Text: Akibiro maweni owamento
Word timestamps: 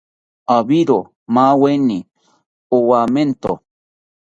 Akibiro 0.55 0.97
maweni 1.33 1.97
owamento 2.77 3.53